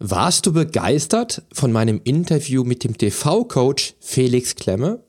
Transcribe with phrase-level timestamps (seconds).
[0.00, 5.02] Warst du begeistert von meinem Interview mit dem TV-Coach Felix Klemme?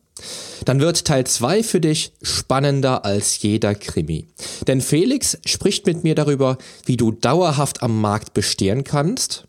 [0.65, 4.25] Dann wird Teil 2 für dich spannender als jeder Krimi.
[4.67, 6.57] Denn Felix spricht mit mir darüber,
[6.87, 9.47] wie du dauerhaft am Markt bestehen kannst,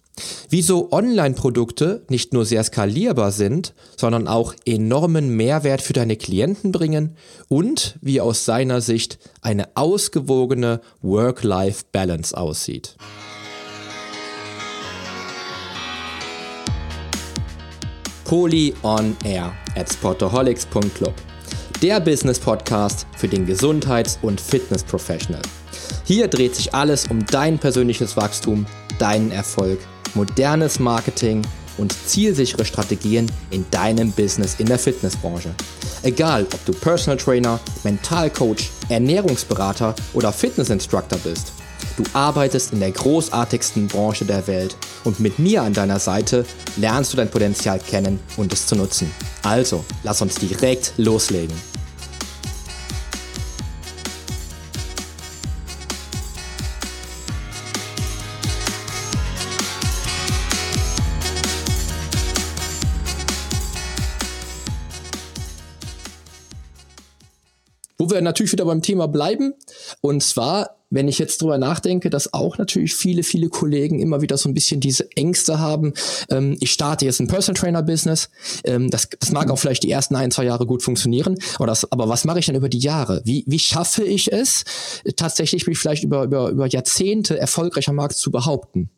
[0.51, 7.17] wieso Online-Produkte nicht nur sehr skalierbar sind, sondern auch enormen Mehrwert für deine Klienten bringen
[7.49, 12.99] und wie aus seiner Sicht eine ausgewogene Work-Life-Balance aussieht.
[18.31, 21.15] Poly on Air at sportaholics.club.
[21.83, 25.43] Der Business Podcast für den Gesundheits- und Fitness-Professional.
[26.05, 28.67] Hier dreht sich alles um dein persönliches Wachstum,
[29.01, 29.81] deinen Erfolg,
[30.15, 31.43] modernes Marketing
[31.77, 35.53] und zielsichere Strategien in deinem Business in der Fitnessbranche.
[36.05, 41.53] Egal, ob du Personal Trainer, Mentalcoach, Ernährungsberater oder Fitnessinstructor bist.
[41.97, 47.13] Du arbeitest in der großartigsten Branche der Welt und mit mir an deiner Seite lernst
[47.13, 49.13] du dein Potenzial kennen und es zu nutzen.
[49.43, 51.55] Also, lass uns direkt loslegen.
[67.99, 69.53] Wo wir natürlich wieder beim Thema bleiben.
[70.01, 74.37] Und zwar wenn ich jetzt drüber nachdenke, dass auch natürlich viele, viele Kollegen immer wieder
[74.37, 75.95] so ein bisschen diese Ängste haben,
[76.29, 78.29] ähm, ich starte jetzt ein Personal Trainer Business,
[78.65, 81.91] ähm, das, das mag auch vielleicht die ersten ein, zwei Jahre gut funktionieren, aber, das,
[81.91, 83.23] aber was mache ich denn über die Jahre?
[83.25, 84.65] Wie, wie schaffe ich es,
[85.17, 88.91] tatsächlich mich vielleicht über, über, über Jahrzehnte erfolgreicher Markt zu behaupten?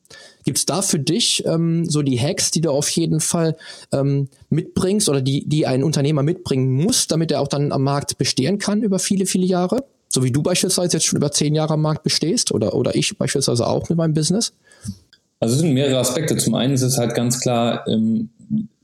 [0.45, 3.57] Gibt's da für dich ähm, so die Hacks, die du auf jeden Fall
[3.93, 8.19] ähm, mitbringst oder die, die ein Unternehmer mitbringen muss, damit er auch dann am Markt
[8.19, 9.85] bestehen kann über viele, viele Jahre?
[10.13, 13.17] So wie du beispielsweise jetzt schon über zehn Jahre am Markt bestehst oder, oder ich
[13.17, 14.53] beispielsweise auch mit meinem Business?
[15.41, 16.37] Also es sind mehrere Aspekte.
[16.37, 18.29] Zum einen ist es halt ganz klar, ähm,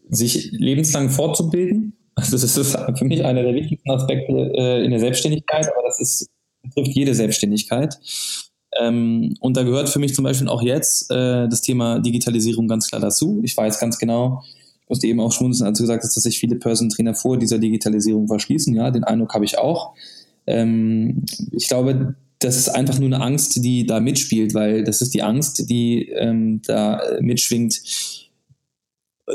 [0.08, 1.92] sich lebenslang fortzubilden.
[2.14, 6.00] Also das ist für mich einer der wichtigsten Aspekte äh, in der Selbstständigkeit, aber das
[6.00, 6.28] ist,
[6.62, 7.98] betrifft jede Selbstständigkeit.
[8.80, 12.88] Ähm, und da gehört für mich zum Beispiel auch jetzt äh, das Thema Digitalisierung ganz
[12.88, 13.40] klar dazu.
[13.44, 14.42] Ich weiß ganz genau,
[14.82, 17.36] ich musste eben auch schmunzeln, als du gesagt hast, dass sich viele Person Trainer vor
[17.36, 18.74] dieser Digitalisierung verschließen.
[18.74, 19.94] Ja, den Eindruck habe ich auch.
[20.48, 25.12] Ähm, ich glaube, das ist einfach nur eine Angst, die da mitspielt, weil das ist
[25.14, 27.80] die Angst, die ähm, da mitschwingt.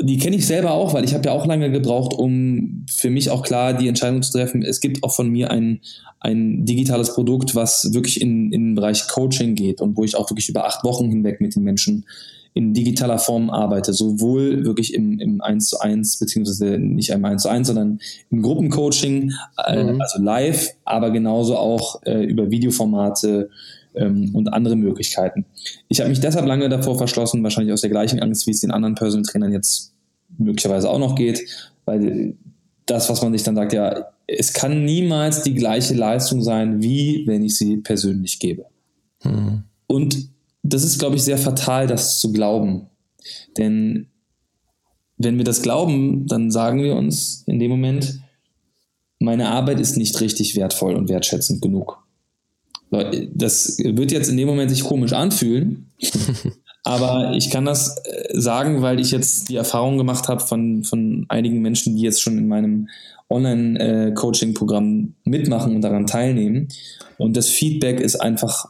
[0.02, 3.30] Die kenne ich selber auch, weil ich habe ja auch lange gebraucht, um für mich
[3.30, 4.62] auch klar die Entscheidung zu treffen.
[4.62, 5.82] Es gibt auch von mir ein,
[6.18, 10.28] ein digitales Produkt, was wirklich in, in den Bereich Coaching geht und wo ich auch
[10.30, 12.06] wirklich über acht Wochen hinweg mit den Menschen
[12.54, 17.42] in digitaler Form arbeite, sowohl wirklich im, im 1 zu 1, beziehungsweise nicht im 1
[17.42, 17.98] zu 1, sondern
[18.30, 19.32] im Gruppencoaching,
[19.66, 20.00] äh, mhm.
[20.00, 23.50] also live, aber genauso auch äh, über Videoformate
[23.94, 25.46] ähm, und andere Möglichkeiten.
[25.88, 28.70] Ich habe mich deshalb lange davor verschlossen, wahrscheinlich aus der gleichen Angst, wie es den
[28.70, 29.92] anderen Personal Trainern jetzt
[30.38, 31.44] möglicherweise auch noch geht,
[31.86, 32.36] weil
[32.86, 37.24] das, was man sich dann sagt, ja, es kann niemals die gleiche Leistung sein, wie
[37.26, 38.66] wenn ich sie persönlich gebe.
[39.24, 39.64] Mhm.
[39.88, 40.33] Und
[40.64, 42.86] das ist, glaube ich, sehr fatal, das zu glauben.
[43.56, 44.08] Denn
[45.18, 48.20] wenn wir das glauben, dann sagen wir uns in dem Moment,
[49.20, 52.02] meine Arbeit ist nicht richtig wertvoll und wertschätzend genug.
[53.34, 55.90] Das wird jetzt in dem Moment sich komisch anfühlen,
[56.84, 61.26] aber ich kann das äh, sagen, weil ich jetzt die Erfahrung gemacht habe von, von
[61.28, 62.88] einigen Menschen, die jetzt schon in meinem
[63.30, 66.68] Online-Coaching-Programm mitmachen und daran teilnehmen.
[67.18, 68.66] Und das Feedback ist einfach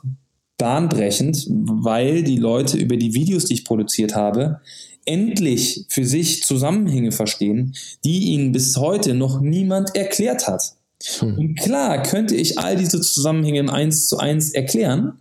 [0.65, 4.63] bahnbrechend, weil die Leute über die Videos, die ich produziert habe,
[5.05, 10.63] endlich für sich Zusammenhänge verstehen, die ihnen bis heute noch niemand erklärt hat.
[11.19, 11.39] Hm.
[11.39, 15.19] Und klar könnte ich all diese Zusammenhänge im Eins zu eins erklären,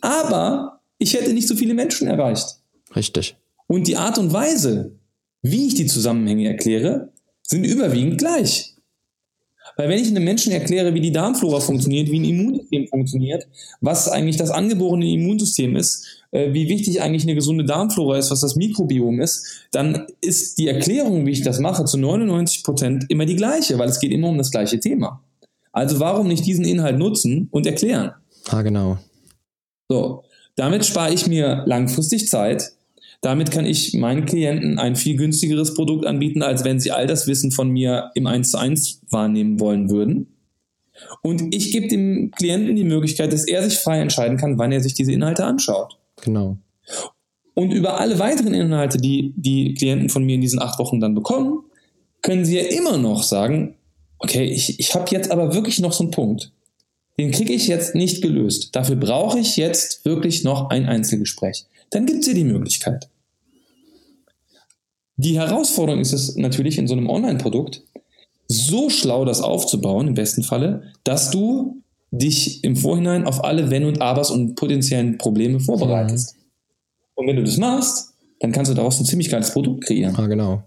[0.00, 2.56] aber ich hätte nicht so viele Menschen erreicht.
[2.96, 3.36] Richtig.
[3.68, 4.98] Und die Art und Weise,
[5.42, 7.12] wie ich die Zusammenhänge erkläre,
[7.44, 8.71] sind überwiegend gleich.
[9.76, 13.46] Weil wenn ich einem Menschen erkläre, wie die Darmflora funktioniert, wie ein Immunsystem funktioniert,
[13.80, 18.40] was eigentlich das angeborene Immunsystem ist, äh, wie wichtig eigentlich eine gesunde Darmflora ist, was
[18.40, 23.26] das Mikrobiom ist, dann ist die Erklärung, wie ich das mache, zu 99 Prozent immer
[23.26, 25.22] die gleiche, weil es geht immer um das gleiche Thema.
[25.72, 28.12] Also warum nicht diesen Inhalt nutzen und erklären?
[28.48, 28.98] Ah, genau.
[29.88, 30.22] So,
[30.56, 32.72] damit spare ich mir langfristig Zeit
[33.22, 37.28] damit kann ich meinen Klienten ein viel günstigeres Produkt anbieten, als wenn sie all das
[37.28, 40.26] Wissen von mir im 1 zu 1 wahrnehmen wollen würden.
[41.22, 44.80] Und ich gebe dem Klienten die Möglichkeit, dass er sich frei entscheiden kann, wann er
[44.80, 45.98] sich diese Inhalte anschaut.
[46.22, 46.58] Genau.
[47.54, 51.14] Und über alle weiteren Inhalte, die die Klienten von mir in diesen acht Wochen dann
[51.14, 51.60] bekommen,
[52.22, 53.76] können sie ja immer noch sagen,
[54.18, 56.50] okay, ich, ich habe jetzt aber wirklich noch so einen Punkt.
[57.18, 58.70] Den kriege ich jetzt nicht gelöst.
[58.74, 61.66] Dafür brauche ich jetzt wirklich noch ein Einzelgespräch.
[61.90, 63.08] Dann gibt es ja die Möglichkeit.
[65.16, 67.82] Die Herausforderung ist es natürlich in so einem Online-Produkt,
[68.48, 73.86] so schlau das aufzubauen, im besten Falle, dass du dich im Vorhinein auf alle Wenn
[73.86, 76.36] und Abers und potenziellen Probleme vorbereitest.
[76.36, 76.42] Mhm.
[77.14, 80.16] Und wenn du das machst, dann kannst du daraus ein ziemlich geiles Produkt kreieren.
[80.16, 80.62] Ah, genau.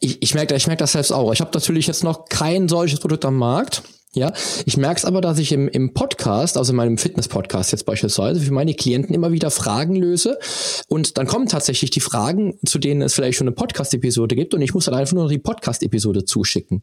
[0.00, 1.32] Ich, ich merke ich merk das selbst auch.
[1.32, 3.82] Ich habe natürlich jetzt noch kein solches Produkt am Markt.
[4.14, 4.32] Ja,
[4.64, 8.40] ich merke es aber, dass ich im, im Podcast, also in meinem Fitness-Podcast jetzt beispielsweise,
[8.40, 10.38] für meine Klienten immer wieder Fragen löse.
[10.88, 14.54] Und dann kommen tatsächlich die Fragen, zu denen es vielleicht schon eine Podcast-Episode gibt.
[14.54, 16.82] Und ich muss dann einfach nur die Podcast-Episode zuschicken.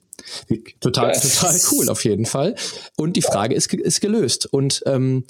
[0.81, 2.55] Total, total cool auf jeden Fall.
[2.97, 4.45] Und die Frage ist, ist gelöst.
[4.51, 5.23] Und ähm,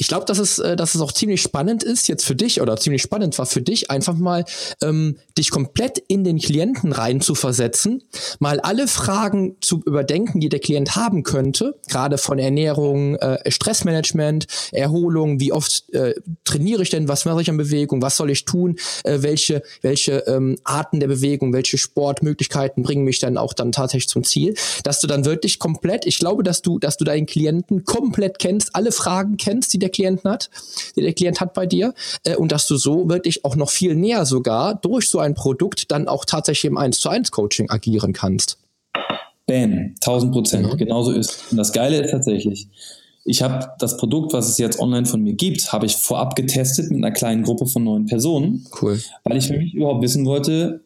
[0.00, 2.78] ich glaube, dass es, äh, dass es auch ziemlich spannend ist jetzt für dich oder
[2.78, 4.46] ziemlich spannend war für dich, einfach mal
[4.82, 8.02] ähm, dich komplett in den Klienten rein zu versetzen,
[8.38, 14.46] mal alle Fragen zu überdenken, die der Klient haben könnte, gerade von Ernährung, äh, Stressmanagement,
[14.72, 16.14] Erholung, wie oft äh,
[16.44, 20.24] trainiere ich denn, was mache ich an Bewegung, was soll ich tun, äh, welche, welche
[20.26, 25.00] ähm, Arten der Bewegung, welche Sportmöglichkeiten bringen mich dann auch dann tatsächlich zum Ziel, dass
[25.00, 28.92] du dann wirklich komplett, ich glaube, dass du, dass du deinen Klienten komplett kennst, alle
[28.92, 30.50] Fragen kennst, die der Klient hat,
[30.96, 31.94] die der Klient hat bei dir,
[32.24, 35.90] äh, und dass du so wirklich auch noch viel näher sogar durch so ein Produkt
[35.90, 38.58] dann auch tatsächlich im 1 zu 1 Coaching agieren kannst.
[39.46, 40.76] Bam, 1000 Prozent, mhm.
[40.76, 41.50] genauso ist.
[41.50, 42.68] Und das Geile ist tatsächlich,
[43.24, 46.90] ich habe das Produkt, was es jetzt online von mir gibt, habe ich vorab getestet
[46.90, 48.66] mit einer kleinen Gruppe von neun Personen.
[48.80, 49.00] Cool.
[49.24, 50.84] Weil ich für mich überhaupt wissen wollte,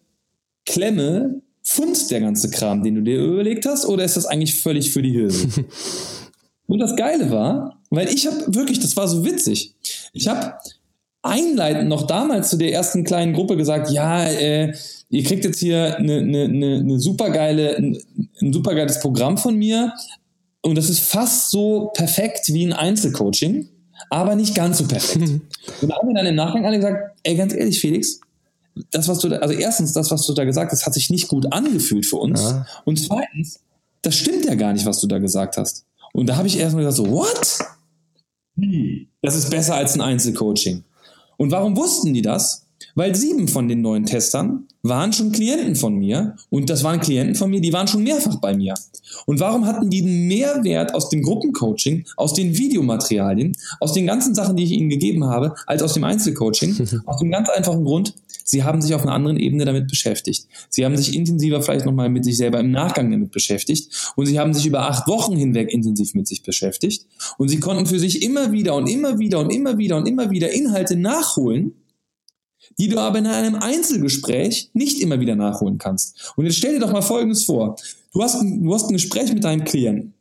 [0.66, 4.92] Klemme, funzt der ganze Kram, den du dir überlegt hast, oder ist das eigentlich völlig
[4.92, 5.64] für die Hilfe?
[6.66, 9.74] Und das Geile war, weil ich habe wirklich, das war so witzig.
[10.12, 10.54] Ich habe
[11.22, 14.74] einleitend noch damals zu der ersten kleinen Gruppe gesagt, ja, äh,
[15.08, 17.98] ihr kriegt jetzt hier eine, eine, eine, supergeile, ein,
[18.40, 19.92] ein supergeiles Programm von mir
[20.60, 23.68] und das ist fast so perfekt wie ein Einzelcoaching,
[24.10, 25.22] aber nicht ganz so perfekt.
[25.80, 28.20] und da haben wir dann im Nachgang alle gesagt, ey, ganz ehrlich, Felix,
[28.90, 31.28] das, was du da, also erstens, das, was du da gesagt hast, hat sich nicht
[31.28, 32.42] gut angefühlt für uns.
[32.42, 32.66] Ja.
[32.84, 33.60] Und zweitens,
[34.02, 35.84] das stimmt ja gar nicht, was du da gesagt hast.
[36.12, 37.58] Und da habe ich erstmal gesagt, so, what?
[39.22, 40.84] Das ist besser als ein Einzelcoaching.
[41.36, 42.63] Und warum wussten die das?
[42.94, 47.34] Weil sieben von den neuen Testern waren schon Klienten von mir und das waren Klienten
[47.34, 48.74] von mir, die waren schon mehrfach bei mir.
[49.26, 54.34] Und warum hatten die einen Mehrwert aus dem Gruppencoaching, aus den Videomaterialien, aus den ganzen
[54.34, 57.02] Sachen, die ich ihnen gegeben habe, als aus dem Einzelcoaching?
[57.06, 58.14] aus dem ganz einfachen Grund,
[58.44, 60.46] Sie haben sich auf einer anderen Ebene damit beschäftigt.
[60.68, 64.38] Sie haben sich intensiver vielleicht nochmal mit sich selber im Nachgang damit beschäftigt und sie
[64.38, 67.06] haben sich über acht Wochen hinweg intensiv mit sich beschäftigt
[67.38, 70.30] und sie konnten für sich immer wieder und immer wieder und immer wieder und immer
[70.30, 71.72] wieder Inhalte nachholen,
[72.78, 76.32] die du aber in einem Einzelgespräch nicht immer wieder nachholen kannst.
[76.36, 77.76] Und jetzt stell dir doch mal Folgendes vor.
[78.12, 80.14] Du hast, ein, du hast ein Gespräch mit deinem Klienten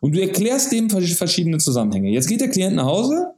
[0.00, 2.10] und du erklärst dem verschiedene Zusammenhänge.
[2.10, 3.34] Jetzt geht der Klient nach Hause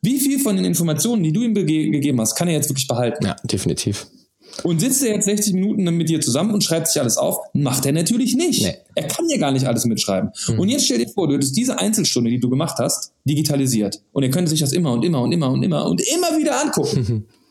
[0.00, 3.24] wie viel von den Informationen, die du ihm gegeben hast, kann er jetzt wirklich behalten?
[3.24, 4.06] Ja, definitiv.
[4.64, 7.38] Und sitzt er jetzt 60 Minuten mit dir zusammen und schreibt sich alles auf?
[7.54, 8.62] Macht er natürlich nicht.
[8.62, 8.74] Nee.
[8.94, 10.30] Er kann ja gar nicht alles mitschreiben.
[10.48, 10.58] Mhm.
[10.58, 14.02] Und jetzt stell dir vor, du hättest diese Einzelstunde, die du gemacht hast, digitalisiert.
[14.12, 16.60] Und er könnte sich das immer und immer und immer und immer und immer wieder
[16.60, 17.26] angucken.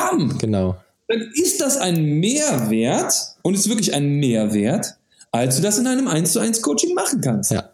[0.00, 0.38] Bam!
[0.38, 0.76] Genau.
[1.08, 3.12] Dann ist das ein Mehrwert
[3.42, 4.96] und ist wirklich ein Mehrwert,
[5.32, 7.50] als du das in einem 1 zu 1 Coaching machen kannst.
[7.50, 7.70] Ja.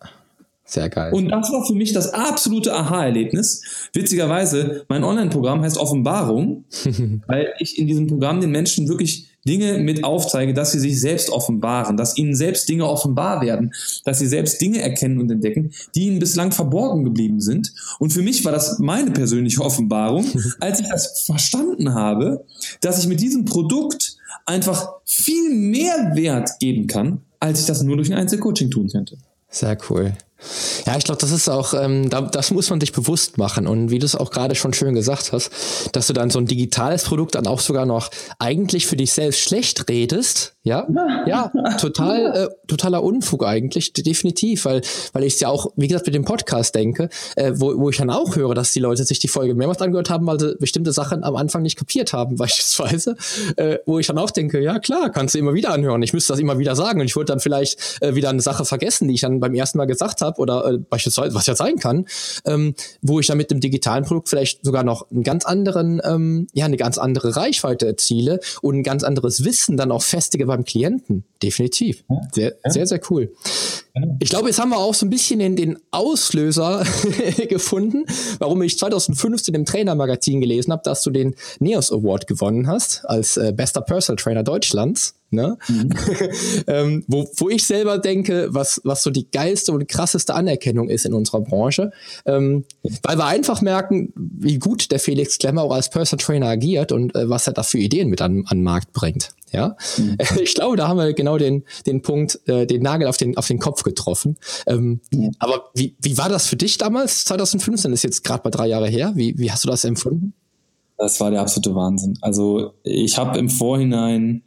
[0.69, 1.13] Sehr geil.
[1.13, 3.63] Und das war für mich das absolute Aha-Erlebnis.
[3.93, 6.65] Witzigerweise, mein Online-Programm heißt Offenbarung,
[7.29, 11.31] weil ich in diesem Programm den Menschen wirklich Dinge mit aufzeige, dass sie sich selbst
[11.31, 13.73] offenbaren, dass ihnen selbst Dinge offenbar werden,
[14.05, 17.73] dass sie selbst Dinge erkennen und entdecken, die ihnen bislang verborgen geblieben sind.
[18.01, 20.27] Und für mich war das meine persönliche Offenbarung,
[20.61, 22.45] als ich das verstanden habe,
[22.81, 27.97] dass ich mit diesem Produkt einfach viel mehr Wert geben kann, als ich das nur
[27.97, 29.17] durch ein Einzelcoaching tun könnte.
[29.49, 30.13] Sehr cool.
[30.87, 33.67] Ja, ich glaube, das ist auch, ähm, da, das muss man sich bewusst machen.
[33.67, 35.51] Und wie du es auch gerade schon schön gesagt hast,
[35.93, 39.41] dass du dann so ein digitales Produkt dann auch sogar noch eigentlich für dich selbst
[39.41, 40.85] schlecht redest, ja,
[41.27, 44.83] ja, total, äh, totaler Unfug eigentlich, definitiv, weil,
[45.13, 47.99] weil ich es ja auch, wie gesagt, mit dem Podcast denke, äh, wo, wo ich
[47.99, 50.91] dann auch höre, dass die Leute sich die Folge mehrmals angehört haben, weil sie bestimmte
[50.91, 53.15] Sachen am Anfang nicht kapiert haben, beispielsweise,
[53.57, 56.03] äh, wo ich dann auch denke, ja klar, kannst du immer wieder anhören.
[56.03, 58.65] Ich müsste das immer wieder sagen und ich würde dann vielleicht äh, wieder eine Sache
[58.65, 61.77] vergessen, die ich dann beim ersten Mal gesagt habe oder äh, beispielsweise, was ja sein
[61.77, 62.07] kann,
[62.45, 66.49] ähm, wo ich dann mit dem digitalen Produkt vielleicht sogar noch einen ganz anderen, ähm,
[66.55, 70.65] ja, eine ganz andere Reichweite erziele und ein ganz anderes Wissen dann auch festige beim
[70.65, 71.25] Klienten.
[71.43, 72.05] Definitiv.
[72.33, 72.71] Sehr, ja.
[72.71, 73.33] sehr, sehr cool.
[74.21, 76.85] Ich glaube, jetzt haben wir auch so ein bisschen den, den Auslöser
[77.49, 78.05] gefunden,
[78.39, 83.37] warum ich 2015 im Trainermagazin gelesen habe, dass du den NEOS Award gewonnen hast als
[83.37, 85.15] äh, bester Personal Trainer Deutschlands.
[85.37, 85.59] Ne?
[85.69, 85.91] Mhm.
[86.67, 91.07] ähm, wo, wo ich selber denke, was, was so die geilste und krasseste Anerkennung ist
[91.07, 91.93] in unserer Branche,
[92.25, 92.65] ähm,
[93.03, 97.15] weil wir einfach merken, wie gut der Felix Klemmer auch als Personal Trainer agiert und
[97.15, 99.31] äh, was er da für Ideen mit an, an den Markt bringt.
[99.53, 100.17] Ja, mhm.
[100.41, 103.47] ich glaube, da haben wir genau den, den Punkt, äh, den Nagel auf den, auf
[103.47, 104.37] den Kopf getroffen.
[104.67, 105.33] Ähm, mhm.
[105.39, 107.91] Aber wie, wie war das für dich damals, 2015?
[107.91, 109.13] Das ist jetzt gerade mal drei Jahre her.
[109.15, 110.33] Wie, wie hast du das empfunden?
[110.99, 112.19] Das war der absolute Wahnsinn.
[112.23, 114.43] Also ich habe im Vorhinein,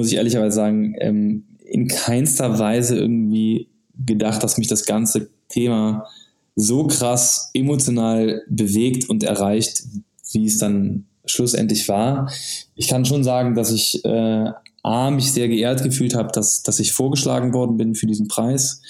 [0.00, 3.68] muss ich ehrlicherweise sagen, ähm, in keinster Weise irgendwie
[4.06, 6.06] gedacht, dass mich das ganze Thema
[6.56, 9.82] so krass emotional bewegt und erreicht,
[10.32, 12.32] wie es dann schlussendlich war.
[12.76, 14.50] Ich kann schon sagen, dass ich äh,
[14.82, 18.80] A, mich sehr geehrt gefühlt habe, dass, dass ich vorgeschlagen worden bin für diesen Preis.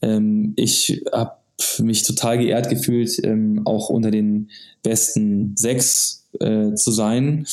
[0.00, 1.32] Ähm, ich habe
[1.80, 4.48] mich total geehrt gefühlt, ähm, auch unter den
[4.84, 7.46] besten sechs äh, zu sein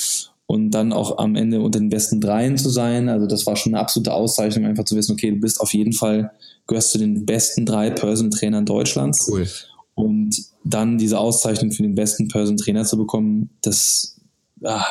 [0.50, 3.08] und dann auch am Ende unter den besten dreien zu sein.
[3.08, 5.94] Also das war schon eine absolute Auszeichnung, einfach zu wissen, okay, du bist auf jeden
[5.94, 6.32] Fall,
[6.66, 9.30] gehörst zu den besten drei Personal Trainern Deutschlands.
[9.32, 9.48] Cool.
[9.94, 14.20] Und dann diese Auszeichnung für den besten Personal Trainer zu bekommen, das
[14.64, 14.84] ah,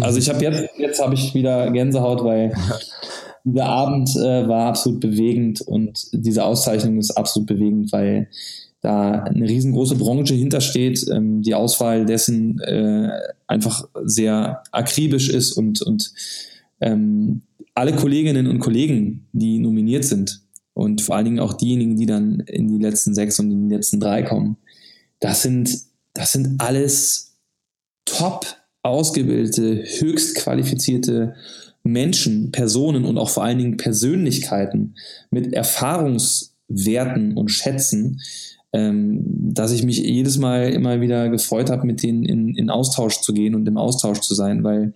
[0.00, 2.54] also ich habe jetzt, jetzt habe ich wieder Gänsehaut, weil
[3.44, 8.28] dieser Abend äh, war absolut bewegend und diese Auszeichnung ist absolut bewegend, weil
[8.82, 13.10] da eine riesengroße Branche hintersteht, ähm, die Auswahl dessen äh,
[13.46, 16.12] einfach sehr akribisch ist und, und
[16.80, 17.42] ähm,
[17.74, 20.42] alle Kolleginnen und Kollegen, die nominiert sind
[20.74, 23.74] und vor allen Dingen auch diejenigen, die dann in die letzten sechs und in die
[23.74, 24.56] letzten drei kommen,
[25.20, 25.70] das sind,
[26.12, 27.36] das sind alles
[28.04, 28.46] top
[28.82, 31.34] ausgebildete, höchst qualifizierte
[31.84, 34.96] Menschen, Personen und auch vor allen Dingen Persönlichkeiten
[35.30, 38.20] mit Erfahrungswerten und Schätzen,
[38.72, 39.22] ähm,
[39.54, 43.32] dass ich mich jedes Mal immer wieder gefreut habe, mit denen in, in Austausch zu
[43.32, 44.94] gehen und im Austausch zu sein, weil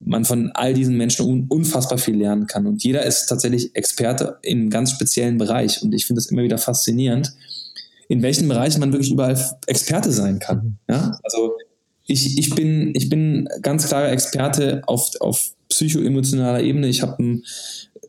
[0.00, 2.66] man von all diesen Menschen un unfassbar viel lernen kann.
[2.66, 5.82] Und jeder ist tatsächlich Experte in einem ganz speziellen Bereich.
[5.82, 7.32] Und ich finde das immer wieder faszinierend,
[8.08, 10.78] in welchen Bereichen man wirklich überall Experte sein kann.
[10.88, 11.18] Ja?
[11.22, 11.52] Also
[12.06, 16.88] ich, ich, bin, ich bin ganz klarer Experte auf, auf psychoemotionaler Ebene.
[16.88, 17.44] Ich habe einen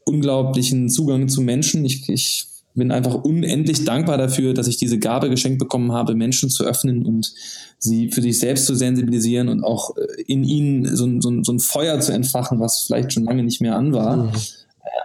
[0.05, 1.84] unglaublichen Zugang zu Menschen.
[1.86, 6.50] Ich, ich bin einfach unendlich dankbar dafür, dass ich diese Gabe geschenkt bekommen habe, Menschen
[6.50, 7.34] zu öffnen und
[7.78, 11.60] sie für sich selbst zu sensibilisieren und auch äh, in ihnen so, so, so ein
[11.60, 14.18] Feuer zu entfachen, was vielleicht schon lange nicht mehr an war.
[14.18, 14.32] Mhm.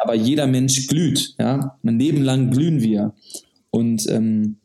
[0.02, 1.76] Aber jeder Mensch glüht, ja.
[1.82, 3.14] Mein Leben lang glühen wir.
[3.70, 4.56] Und ähm,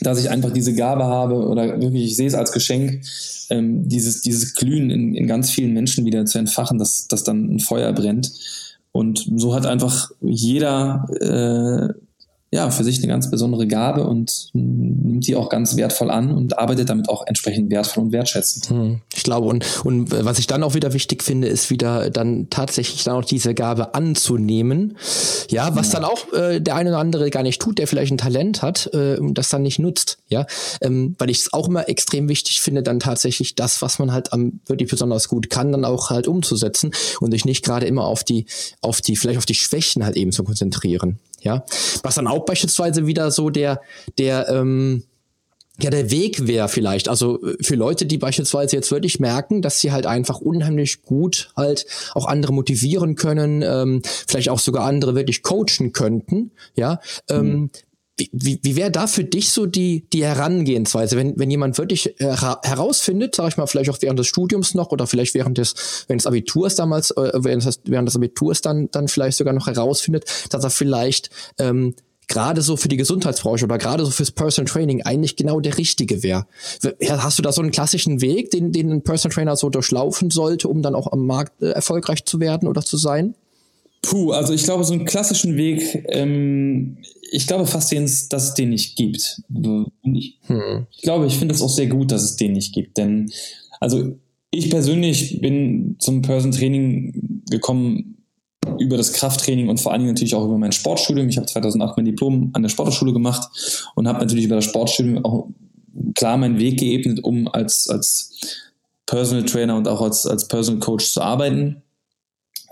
[0.00, 3.02] dass ich einfach diese Gabe habe oder wirklich, ich sehe es als Geschenk,
[3.50, 7.54] ähm, dieses, dieses Glühen in, in ganz vielen Menschen wieder zu entfachen, dass, dass dann
[7.54, 8.32] ein Feuer brennt.
[8.92, 12.00] Und so hat einfach jeder äh,
[12.52, 16.58] ja, für sich eine ganz besondere Gabe und nimmt die auch ganz wertvoll an und
[16.58, 18.70] arbeitet damit auch entsprechend wertvoll und wertschätzend.
[18.70, 22.50] Hm, ich glaube, und, und was ich dann auch wieder wichtig finde, ist wieder dann
[22.50, 24.96] tatsächlich dann auch diese Gabe anzunehmen.
[25.48, 26.00] Ja, was ja.
[26.00, 28.92] dann auch äh, der eine oder andere gar nicht tut, der vielleicht ein Talent hat
[28.94, 30.18] äh, das dann nicht nutzt.
[30.26, 30.46] Ja,
[30.80, 34.32] ähm, weil ich es auch immer extrem wichtig finde, dann tatsächlich das, was man halt
[34.32, 36.90] am wirklich besonders gut kann, dann auch halt umzusetzen
[37.20, 38.46] und sich nicht gerade immer auf die,
[38.80, 41.20] auf die, vielleicht auf die Schwächen halt eben zu konzentrieren.
[41.40, 41.64] Ja,
[42.02, 43.80] was dann auch beispielsweise wieder so der,
[44.18, 45.04] der, ähm,
[45.82, 49.80] ja, der Weg wäre vielleicht, also äh, für Leute, die beispielsweise jetzt wirklich merken, dass
[49.80, 55.14] sie halt einfach unheimlich gut halt auch andere motivieren können, ähm, vielleicht auch sogar andere
[55.14, 57.70] wirklich coachen könnten, ja, ähm, mhm.
[58.20, 62.14] Wie, wie, wie wäre da für dich so die, die Herangehensweise, wenn, wenn jemand wirklich
[62.18, 66.20] herausfindet, sage ich mal, vielleicht auch während des Studiums noch oder vielleicht während des, während
[66.20, 70.26] des Abiturs damals, äh, während, des, während des Abiturs dann, dann vielleicht sogar noch herausfindet,
[70.50, 71.94] dass er vielleicht ähm,
[72.28, 76.22] gerade so für die Gesundheitsbranche oder gerade so fürs Personal Training eigentlich genau der richtige
[76.22, 76.46] wäre.
[77.08, 80.68] Hast du da so einen klassischen Weg, den, den ein Personal Trainer so durchlaufen sollte,
[80.68, 83.34] um dann auch am Markt äh, erfolgreich zu werden oder zu sein?
[84.02, 86.98] Puh, also ich glaube, so einen klassischen Weg, ähm,
[87.30, 89.42] ich glaube fast, dass es den nicht gibt.
[90.02, 90.86] Ich, hm.
[90.90, 93.30] ich glaube, ich finde es auch sehr gut, dass es den nicht gibt, denn
[93.78, 94.16] also
[94.50, 98.16] ich persönlich bin zum Person Training gekommen
[98.78, 101.28] über das Krafttraining und vor allen Dingen natürlich auch über mein Sportstudium.
[101.28, 103.48] Ich habe 2008 mein Diplom an der Sportschule gemacht
[103.94, 105.48] und habe natürlich über das Sportstudium auch
[106.14, 108.32] klar meinen Weg geebnet, um als, als
[109.06, 111.82] Personal Trainer und auch als, als Personal Coach zu arbeiten.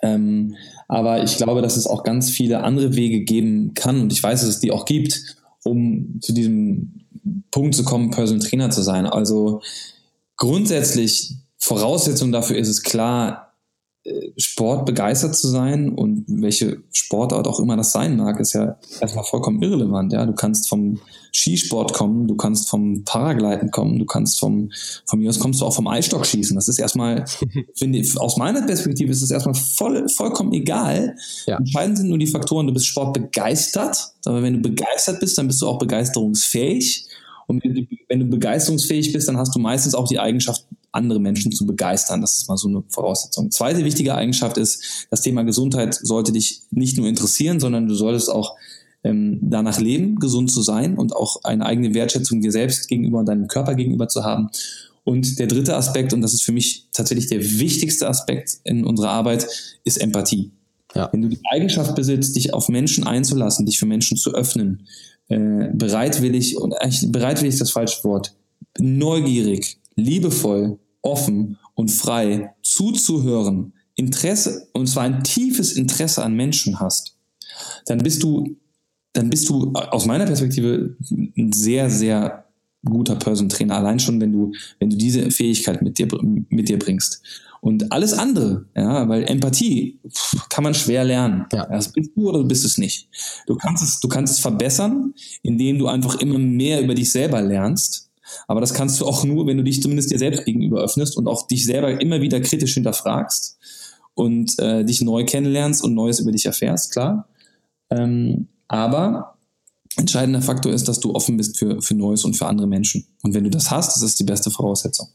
[0.02, 0.56] Ähm,
[0.88, 4.40] aber ich glaube, dass es auch ganz viele andere Wege geben kann und ich weiß,
[4.40, 7.04] dass es die auch gibt, um zu diesem
[7.50, 9.07] Punkt zu kommen, Personal Trainer zu sein.
[9.07, 9.61] Also
[10.37, 13.52] grundsätzlich Voraussetzung dafür ist es klar,
[14.37, 19.25] Sport begeistert zu sein und welche Sportart auch immer das sein mag, ist ja erstmal
[19.25, 20.12] vollkommen irrelevant.
[20.12, 21.00] Ja, du kannst vom
[21.38, 24.71] Skisport kommen, du kannst vom Paragleiten kommen, du kannst vom,
[25.07, 26.57] von mir aus kommst du auch vom Eisstock schießen.
[26.57, 27.25] Das ist erstmal,
[27.75, 31.16] finde ich, aus meiner Perspektive ist es erstmal voll, vollkommen egal.
[31.47, 31.59] Ja.
[31.59, 35.47] Entscheidend sind nur die Faktoren, du bist Sport begeistert, aber wenn du begeistert bist, dann
[35.47, 37.07] bist du auch begeisterungsfähig.
[37.47, 37.62] Und
[38.09, 42.21] wenn du begeisterungsfähig bist, dann hast du meistens auch die Eigenschaft, andere Menschen zu begeistern.
[42.21, 43.50] Das ist mal so eine Voraussetzung.
[43.50, 48.30] Zweite wichtige Eigenschaft ist, das Thema Gesundheit sollte dich nicht nur interessieren, sondern du solltest
[48.30, 48.57] auch
[49.05, 53.26] ähm, danach leben, gesund zu sein und auch eine eigene Wertschätzung dir selbst gegenüber und
[53.26, 54.49] deinem Körper gegenüber zu haben.
[55.05, 59.11] Und der dritte Aspekt, und das ist für mich tatsächlich der wichtigste Aspekt in unserer
[59.11, 59.47] Arbeit,
[59.85, 60.50] ist Empathie.
[60.95, 61.09] Ja.
[61.12, 64.87] Wenn du die Eigenschaft besitzt, dich auf Menschen einzulassen, dich für Menschen zu öffnen,
[65.28, 68.35] äh, bereitwillig, und eigentlich bereitwillig ist das falsche Wort,
[68.78, 77.17] neugierig, liebevoll, offen und frei zuzuhören, Interesse, und zwar ein tiefes Interesse an Menschen hast,
[77.87, 78.57] dann bist du,
[79.12, 80.97] dann bist du aus meiner Perspektive
[81.37, 82.45] ein sehr, sehr
[82.85, 83.77] guter Person Trainer.
[83.77, 87.23] Allein schon, wenn du, wenn du diese Fähigkeit mit dir, mit dir bringst.
[87.61, 89.99] Und alles andere, ja, weil Empathie
[90.49, 91.47] kann man schwer lernen.
[91.53, 91.67] Ja.
[91.67, 93.09] Das bist du oder du bist es nicht.
[93.47, 95.12] Du kannst es, du kannst es verbessern,
[95.43, 98.11] indem du einfach immer mehr über dich selber lernst.
[98.47, 101.27] Aber das kannst du auch nur, wenn du dich zumindest dir selbst gegenüber öffnest und
[101.27, 103.59] auch dich selber immer wieder kritisch hinterfragst
[104.15, 107.29] und äh, dich neu kennenlernst und Neues über dich erfährst, klar.
[107.91, 109.35] Ähm, aber
[109.97, 113.07] entscheidender Faktor ist, dass du offen bist für, für Neues und für andere Menschen.
[113.23, 115.09] Und wenn du das hast, das ist die beste Voraussetzung.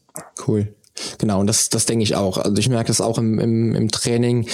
[0.46, 0.74] Cool.
[1.18, 2.38] Genau, und das, das denke ich auch.
[2.38, 4.46] Also ich merke das auch im, im, im Training.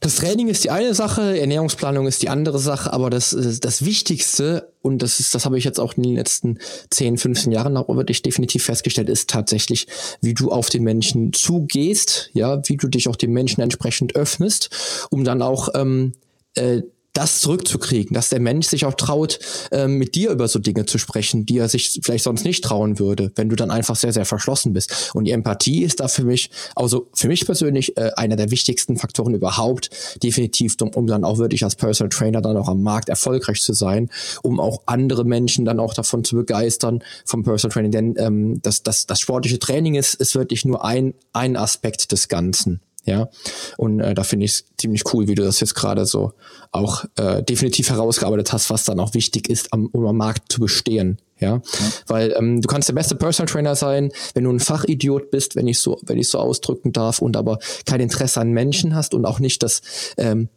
[0.00, 4.72] Das Training ist die eine Sache, Ernährungsplanung ist die andere Sache, aber das, das Wichtigste,
[4.80, 6.58] und das ist, das habe ich jetzt auch in den letzten
[6.90, 9.88] 10, 15 Jahren auch wirklich definitiv festgestellt, ist tatsächlich,
[10.22, 14.70] wie du auf den Menschen zugehst, ja, wie du dich auch dem Menschen entsprechend öffnest,
[15.10, 16.14] um dann auch ähm,
[16.54, 19.38] äh, das zurückzukriegen, dass der Mensch sich auch traut,
[19.72, 22.98] ähm, mit dir über so Dinge zu sprechen, die er sich vielleicht sonst nicht trauen
[22.98, 25.10] würde, wenn du dann einfach sehr, sehr verschlossen bist.
[25.14, 28.96] Und die Empathie ist da für mich, also für mich persönlich, äh, einer der wichtigsten
[28.96, 29.90] Faktoren überhaupt,
[30.22, 33.72] definitiv, um, um dann auch wirklich als Personal Trainer dann auch am Markt erfolgreich zu
[33.72, 34.10] sein,
[34.42, 37.90] um auch andere Menschen dann auch davon zu begeistern vom Personal Training.
[37.90, 42.28] Denn ähm, das, das, das sportliche Training ist, ist wirklich nur ein, ein Aspekt des
[42.28, 42.80] Ganzen.
[43.08, 43.30] Ja,
[43.78, 46.34] und äh, da finde ich es ziemlich cool, wie du das jetzt gerade so
[46.72, 50.60] auch äh, definitiv herausgearbeitet hast, was dann auch wichtig ist, am, um am Markt zu
[50.60, 51.16] bestehen.
[51.40, 51.62] Ja, ja.
[52.06, 55.68] weil ähm, du kannst der beste Personal Trainer sein, wenn du ein Fachidiot bist, wenn
[55.68, 59.24] ich so, wenn ich so ausdrücken darf, und aber kein Interesse an Menschen hast und
[59.24, 59.80] auch nicht das
[60.18, 60.50] ähm,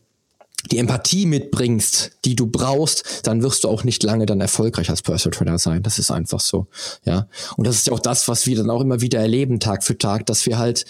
[0.70, 5.02] die Empathie mitbringst, die du brauchst, dann wirst du auch nicht lange dann erfolgreich als
[5.02, 5.84] Personal Trainer sein.
[5.84, 6.68] Das ist einfach so,
[7.06, 7.28] ja.
[7.58, 9.98] Und das ist ja auch das, was wir dann auch immer wieder erleben, Tag für
[9.98, 10.86] Tag, dass wir halt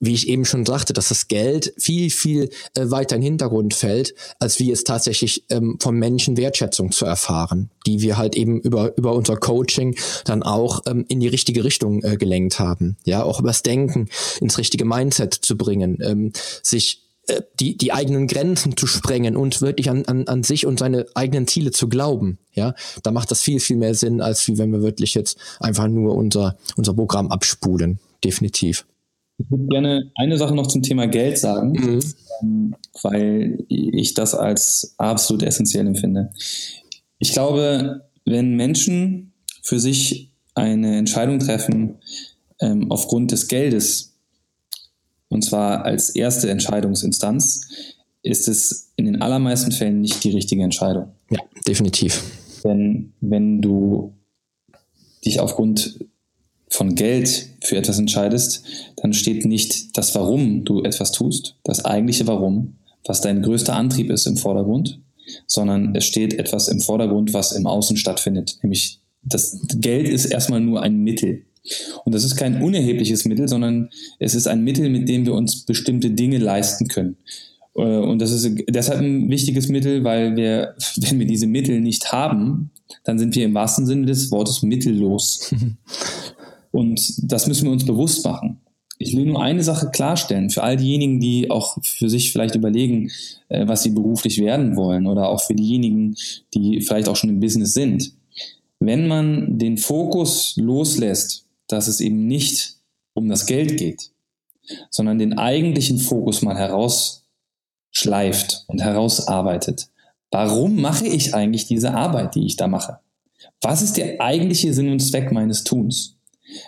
[0.00, 3.74] wie ich eben schon sagte, dass das Geld viel, viel äh, weiter in den Hintergrund
[3.74, 8.60] fällt, als wie es tatsächlich ähm, vom Menschen Wertschätzung zu erfahren, die wir halt eben
[8.60, 12.96] über, über unser Coaching dann auch ähm, in die richtige Richtung äh, gelenkt haben.
[13.04, 14.08] Ja, auch übers Denken
[14.40, 16.32] ins richtige Mindset zu bringen, ähm,
[16.62, 20.78] sich äh, die, die eigenen Grenzen zu sprengen und wirklich an, an, an sich und
[20.78, 22.38] seine eigenen Ziele zu glauben.
[22.52, 25.88] Ja, da macht das viel, viel mehr Sinn, als wie wenn wir wirklich jetzt einfach
[25.88, 27.98] nur unser, unser Programm abspulen.
[28.22, 28.84] Definitiv.
[29.38, 32.00] Ich würde gerne eine Sache noch zum Thema Geld sagen, mhm.
[32.42, 36.32] Ähm, weil ich das als absolut essentiell empfinde.
[37.18, 41.96] Ich glaube, wenn Menschen für sich eine Entscheidung treffen
[42.60, 44.14] ähm, aufgrund des Geldes,
[45.28, 51.12] und zwar als erste Entscheidungsinstanz, ist es in den allermeisten Fällen nicht die richtige Entscheidung.
[51.30, 52.22] Ja, definitiv.
[52.64, 54.14] Denn wenn du
[55.24, 55.98] dich aufgrund
[56.76, 58.62] von Geld für etwas entscheidest,
[58.96, 62.74] dann steht nicht das Warum du etwas tust, das eigentliche Warum,
[63.06, 65.00] was dein größter Antrieb ist im Vordergrund,
[65.46, 68.58] sondern es steht etwas im Vordergrund, was im Außen stattfindet.
[68.62, 71.46] Nämlich das Geld ist erstmal nur ein Mittel.
[72.04, 75.64] Und das ist kein unerhebliches Mittel, sondern es ist ein Mittel, mit dem wir uns
[75.64, 77.16] bestimmte Dinge leisten können.
[77.74, 82.12] Äh, und das ist deshalb ein wichtiges Mittel, weil wir, wenn wir diese Mittel nicht
[82.12, 82.70] haben,
[83.04, 85.54] dann sind wir im wahrsten Sinne des Wortes mittellos.
[86.76, 88.60] Und das müssen wir uns bewusst machen.
[88.98, 93.10] Ich will nur eine Sache klarstellen, für all diejenigen, die auch für sich vielleicht überlegen,
[93.48, 96.16] äh, was sie beruflich werden wollen oder auch für diejenigen,
[96.52, 98.12] die vielleicht auch schon im Business sind.
[98.78, 102.74] Wenn man den Fokus loslässt, dass es eben nicht
[103.14, 104.10] um das Geld geht,
[104.90, 109.88] sondern den eigentlichen Fokus mal herausschleift und herausarbeitet.
[110.30, 112.98] Warum mache ich eigentlich diese Arbeit, die ich da mache?
[113.62, 116.15] Was ist der eigentliche Sinn und Zweck meines Tuns?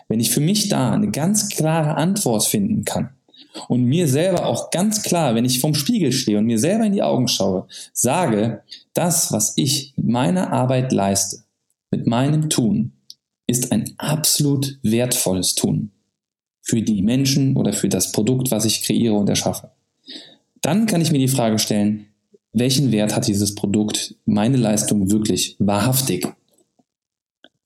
[0.08, 3.10] Wenn ich für mich da eine ganz klare Antwort finden kann
[3.68, 6.92] und mir selber auch ganz klar, wenn ich vorm Spiegel stehe und mir selber in
[6.92, 8.62] die Augen schaue, sage,
[8.94, 11.44] das, was ich mit meiner Arbeit leiste,
[11.90, 12.92] mit meinem Tun,
[13.46, 15.90] ist ein absolut wertvolles Tun
[16.60, 19.70] für die Menschen oder für das Produkt, was ich kreiere und erschaffe.
[20.60, 22.08] Dann kann ich mir die Frage stellen,
[22.52, 26.26] welchen Wert hat dieses Produkt, meine Leistung wirklich wahrhaftig?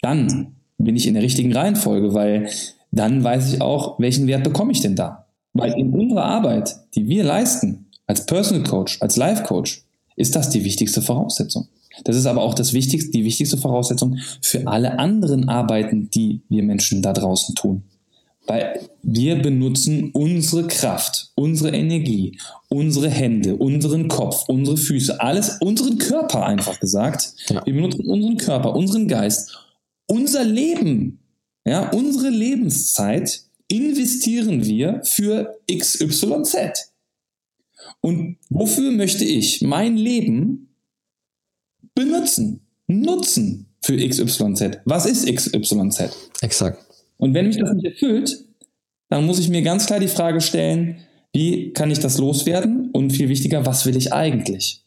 [0.01, 2.49] Dann bin ich in der richtigen Reihenfolge, weil
[2.91, 5.27] dann weiß ich auch, welchen Wert bekomme ich denn da?
[5.55, 9.83] Weil in unserer Arbeit, die wir leisten, als Personal Coach, als Life Coach,
[10.17, 11.69] ist das die wichtigste Voraussetzung.
[12.05, 16.63] Das ist aber auch das wichtigste, die wichtigste Voraussetzung für alle anderen Arbeiten, die wir
[16.63, 17.83] Menschen da draußen tun.
[18.47, 25.99] Weil wir benutzen unsere Kraft, unsere Energie, unsere Hände, unseren Kopf, unsere Füße, alles, unseren
[25.99, 27.35] Körper einfach gesagt.
[27.49, 27.65] Ja.
[27.65, 29.57] Wir benutzen unseren Körper, unseren Geist,
[30.13, 31.21] unser Leben,
[31.65, 36.93] ja, unsere Lebenszeit investieren wir für XYZ.
[38.03, 40.77] Und wofür möchte ich mein Leben
[41.95, 44.81] benutzen, nutzen für XYZ?
[44.85, 46.11] Was ist XYZ?
[46.43, 46.85] Exakt.
[47.17, 48.45] Und wenn mich das nicht erfüllt,
[49.09, 50.99] dann muss ich mir ganz klar die Frage stellen,
[51.33, 52.91] wie kann ich das loswerden?
[52.91, 54.82] Und viel wichtiger, was will ich eigentlich?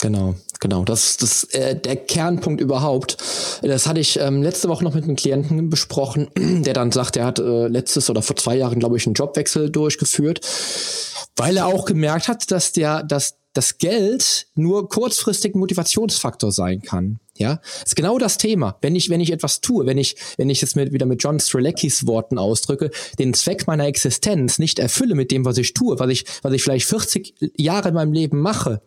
[0.00, 0.84] Genau, genau.
[0.84, 3.18] Das ist äh, der Kernpunkt überhaupt.
[3.62, 7.26] Das hatte ich ähm, letzte Woche noch mit einem Klienten besprochen, der dann sagt, er
[7.26, 10.40] hat äh, letztes oder vor zwei Jahren, glaube ich, einen Jobwechsel durchgeführt,
[11.36, 17.18] weil er auch gemerkt hat, dass der, dass das Geld nur kurzfristig Motivationsfaktor sein kann.
[17.40, 18.76] Ja, ist genau das Thema.
[18.82, 21.40] Wenn ich, wenn ich etwas tue, wenn ich, wenn ich jetzt mit, wieder mit John
[21.40, 26.10] Streleckis Worten ausdrücke, den Zweck meiner Existenz nicht erfülle mit dem, was ich tue, was
[26.10, 28.82] ich, was ich vielleicht 40 Jahre in meinem Leben mache,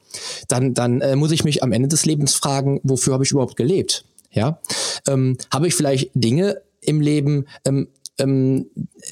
[0.50, 3.56] dann, dann äh, muss ich mich am Ende des Lebens fragen, wofür habe ich überhaupt
[3.56, 4.06] gelebt?
[4.32, 4.60] Ja,
[5.08, 7.88] ähm, habe ich vielleicht Dinge im Leben, ähm,
[8.20, 8.68] ähm,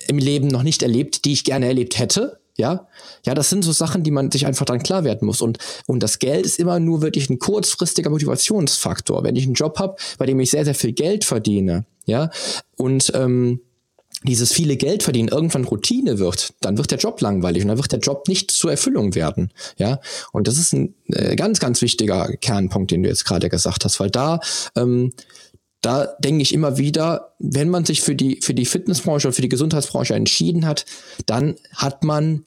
[0.07, 2.40] im Leben noch nicht erlebt, die ich gerne erlebt hätte?
[2.57, 2.87] Ja,
[3.25, 5.41] ja, das sind so Sachen, die man sich einfach dann klar werden muss.
[5.41, 9.23] Und, und das Geld ist immer nur wirklich ein kurzfristiger Motivationsfaktor.
[9.23, 12.29] Wenn ich einen Job habe, bei dem ich sehr, sehr viel Geld verdiene, ja,
[12.77, 13.61] und ähm,
[14.23, 17.91] dieses viele Geld verdienen irgendwann Routine wird, dann wird der Job langweilig und dann wird
[17.91, 19.51] der Job nicht zur Erfüllung werden.
[19.77, 19.99] Ja,
[20.31, 23.99] und das ist ein äh, ganz, ganz wichtiger Kernpunkt, den du jetzt gerade gesagt hast,
[23.99, 24.39] weil da
[24.75, 25.11] ähm,
[25.81, 29.41] da denke ich immer wieder, wenn man sich für die, für die Fitnessbranche oder für
[29.41, 30.85] die Gesundheitsbranche entschieden hat,
[31.25, 32.45] dann hat man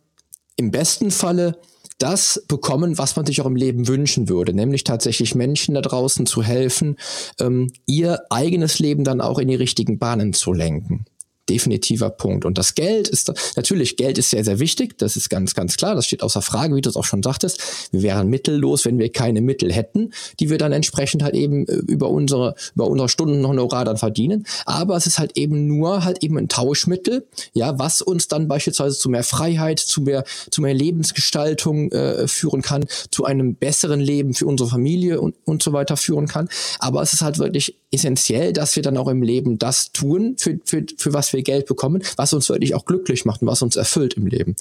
[0.57, 1.59] im besten Falle
[1.99, 6.27] das bekommen, was man sich auch im Leben wünschen würde, nämlich tatsächlich Menschen da draußen
[6.27, 6.97] zu helfen,
[7.40, 11.05] ähm, ihr eigenes Leben dann auch in die richtigen Bahnen zu lenken
[11.48, 12.44] definitiver Punkt.
[12.44, 14.98] Und das Geld ist, natürlich, Geld ist sehr, sehr wichtig.
[14.98, 15.94] Das ist ganz, ganz klar.
[15.94, 17.88] Das steht außer Frage, wie du es auch schon sagtest.
[17.92, 21.74] Wir wären mittellos, wenn wir keine Mittel hätten, die wir dann entsprechend halt eben äh,
[21.74, 24.46] über unsere, über unsere Stunden Honorar dann verdienen.
[24.64, 28.98] Aber es ist halt eben nur halt eben ein Tauschmittel, ja, was uns dann beispielsweise
[28.98, 34.35] zu mehr Freiheit, zu mehr, zu mehr Lebensgestaltung äh, führen kann, zu einem besseren Leben
[34.35, 36.48] für unsere Familie und, und so weiter führen kann.
[36.78, 40.59] Aber es ist halt wirklich essentiell, dass wir dann auch im Leben das tun, für,
[40.64, 43.77] für, für was wir Geld bekommen, was uns wirklich auch glücklich macht und was uns
[43.77, 44.57] erfüllt im Leben.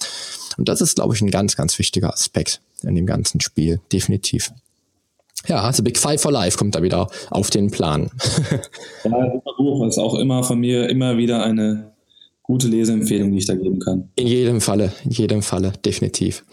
[0.56, 4.52] Und das ist, glaube ich, ein ganz, ganz wichtiger Aspekt in dem ganzen Spiel, definitiv.
[5.46, 8.10] Ja, also Big Five for Life kommt da wieder auf den Plan.
[9.04, 11.92] ja, super Buch ist auch immer von mir immer wieder eine
[12.42, 14.08] gute Leseempfehlung, die ich da geben kann.
[14.16, 16.44] In jedem Falle, in jedem Falle, definitiv.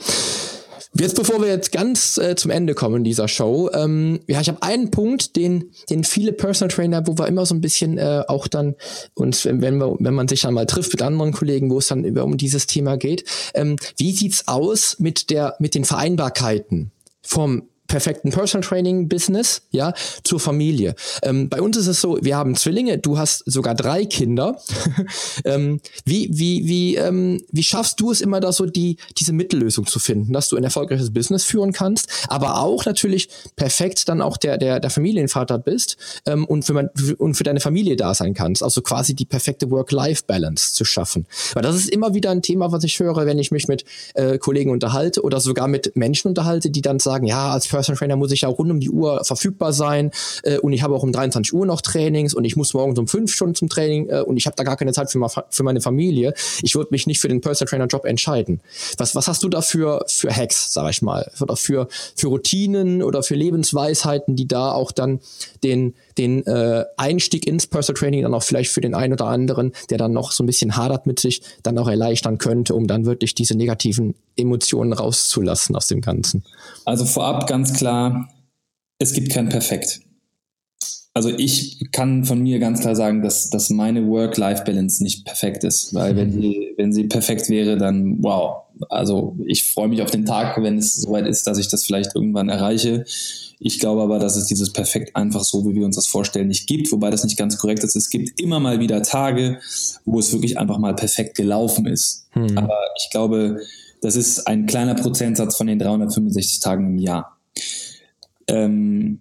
[0.93, 4.61] Jetzt, bevor wir jetzt ganz äh, zum Ende kommen dieser Show, ähm, ja, ich habe
[4.61, 8.47] einen Punkt, den, den viele Personal Trainer, wo wir immer so ein bisschen äh, auch
[8.47, 8.75] dann
[9.13, 12.03] uns, wenn, wir, wenn man sich dann mal trifft mit anderen Kollegen, wo es dann
[12.03, 13.23] über um dieses Thema geht,
[13.53, 19.93] ähm, wie sieht's aus mit der mit den Vereinbarkeiten vom perfekten Personal Training Business, ja,
[20.23, 20.95] zur Familie.
[21.23, 24.57] Ähm, bei uns ist es so, wir haben Zwillinge, du hast sogar drei Kinder.
[25.45, 29.85] ähm, wie, wie, wie, ähm, wie schaffst du es immer da so die, diese Mittellösung
[29.87, 33.27] zu finden, dass du ein erfolgreiches Business führen kannst, aber auch natürlich
[33.57, 37.59] perfekt dann auch der, der, der Familienvater bist ähm, und, für mein, und für deine
[37.59, 38.63] Familie da sein kannst.
[38.63, 41.27] Also quasi die perfekte Work-Life-Balance zu schaffen.
[41.53, 44.37] Weil das ist immer wieder ein Thema, was ich höre, wenn ich mich mit äh,
[44.37, 48.15] Kollegen unterhalte oder sogar mit Menschen unterhalte, die dann sagen, ja, als Personal Personal Trainer
[48.15, 50.11] muss ich ja rund um die Uhr verfügbar sein
[50.43, 53.07] äh, und ich habe auch um 23 Uhr noch Trainings und ich muss morgens um
[53.07, 55.81] fünf Stunden zum Training äh, und ich habe da gar keine Zeit für, für meine
[55.81, 56.33] Familie.
[56.61, 58.61] Ich würde mich nicht für den Personal Trainer Job entscheiden.
[58.97, 63.23] Was, was hast du dafür für Hacks, sag ich mal, oder für, für Routinen oder
[63.23, 65.19] für Lebensweisheiten, die da auch dann
[65.63, 69.71] den den äh, Einstieg ins Personal Training dann auch vielleicht für den einen oder anderen,
[69.89, 73.05] der dann noch so ein bisschen hadert mit sich, dann auch erleichtern könnte, um dann
[73.05, 76.43] wirklich diese negativen Emotionen rauszulassen aus dem Ganzen?
[76.85, 78.29] Also vorab ganz klar,
[78.99, 80.01] es gibt kein Perfekt.
[81.13, 85.93] also ich kann von mir ganz klar sagen, dass, dass meine Work-Life-Balance nicht perfekt ist,
[85.93, 86.41] weil wenn mhm.
[86.41, 88.63] sie, wenn sie perfekt wäre, dann wow.
[88.89, 92.15] Also ich freue mich auf den Tag, wenn es soweit ist, dass ich das vielleicht
[92.15, 93.05] irgendwann erreiche.
[93.59, 96.65] Ich glaube aber, dass es dieses Perfekt einfach so, wie wir uns das vorstellen, nicht
[96.65, 97.95] gibt, wobei das nicht ganz korrekt ist.
[97.95, 99.59] Es gibt immer mal wieder Tage,
[100.05, 102.25] wo es wirklich einfach mal perfekt gelaufen ist.
[102.33, 102.57] Mhm.
[102.57, 103.59] Aber ich glaube,
[104.01, 107.37] das ist ein kleiner Prozentsatz von den 365 Tagen im Jahr.
[108.47, 109.19] Ähm,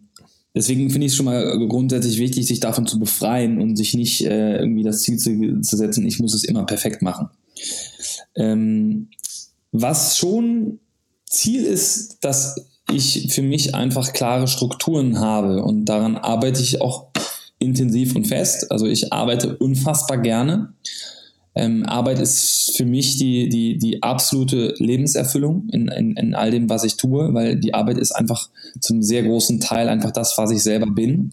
[0.55, 4.25] deswegen finde ich es schon mal grundsätzlich wichtig, sich davon zu befreien und sich nicht
[4.25, 7.29] äh, irgendwie das Ziel zu, zu, setzen, ich muss es immer perfekt machen.
[8.37, 9.09] Ähm,
[9.73, 10.81] was schon
[11.27, 17.11] Ziel ist, dass ich für mich einfach klare Strukturen habe und daran arbeite ich auch
[17.61, 18.71] intensiv und fest.
[18.73, 20.75] Also ich arbeite unfassbar gerne
[21.55, 26.71] ähm, Arbeit ist für mich die, die, die absolute Lebenserfüllung in, in, in all dem,
[26.71, 28.49] was ich tue, weil die Arbeit ist einfach
[28.81, 31.33] zum sehr großen Teil einfach das, was ich selber bin.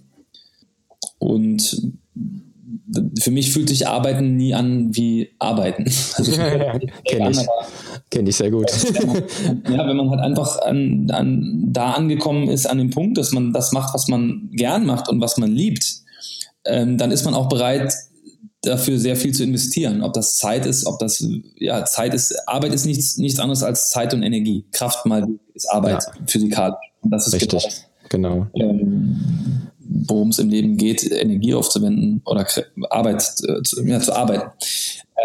[1.19, 1.93] Und
[3.19, 5.86] für mich fühlt sich Arbeiten nie an wie Arbeiten.
[6.15, 7.38] Also ja, Kenne ich.
[8.10, 8.71] Kenn ich sehr gut.
[9.69, 13.53] ja, wenn man halt einfach an, an, da angekommen ist, an dem Punkt, dass man
[13.53, 15.97] das macht, was man gern macht und was man liebt,
[16.65, 17.93] ähm, dann ist man auch bereit,
[18.67, 20.01] dafür sehr viel zu investieren.
[20.03, 21.25] Ob das Zeit ist, ob das,
[21.56, 24.65] ja, Zeit ist, Arbeit ist nichts, nichts anderes als Zeit und Energie.
[24.71, 26.25] Kraft mal ist Arbeit ja.
[26.25, 26.77] physikalisch.
[27.01, 28.47] Und das ist Richtig, genau.
[28.56, 29.19] Ähm,
[29.80, 32.45] worum es im Leben geht, Energie aufzuwenden oder
[32.89, 34.51] Arbeit äh, zu, ja, zu arbeiten.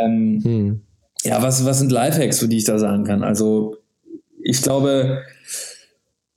[0.00, 0.81] Ähm, hm.
[1.24, 3.22] Ja, was, was sind Lifehacks, für die ich da sagen kann?
[3.22, 3.76] Also
[4.42, 5.22] ich glaube,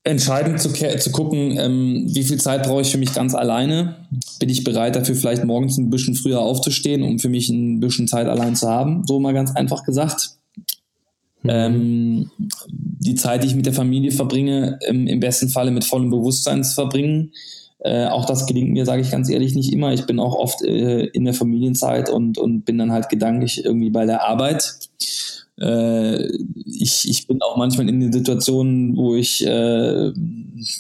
[0.05, 3.95] entscheidend zu, zu gucken, ähm, wie viel Zeit brauche ich für mich ganz alleine.
[4.39, 8.07] Bin ich bereit dafür, vielleicht morgens ein bisschen früher aufzustehen, um für mich ein bisschen
[8.07, 9.03] Zeit allein zu haben?
[9.07, 10.29] So mal ganz einfach gesagt.
[11.41, 11.49] Mhm.
[11.49, 12.31] Ähm,
[12.69, 16.63] die Zeit, die ich mit der Familie verbringe, im, im besten Falle mit vollem Bewusstsein
[16.63, 17.31] zu verbringen.
[17.79, 19.91] Äh, auch das gelingt mir, sage ich ganz ehrlich, nicht immer.
[19.91, 23.89] Ich bin auch oft äh, in der Familienzeit und, und bin dann halt gedanklich irgendwie
[23.89, 24.75] bei der Arbeit.
[25.59, 26.27] Äh,
[26.65, 30.11] ich, ich bin auch manchmal in den Situationen, wo ich äh,